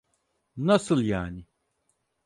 [0.57, 1.45] NasıI yani?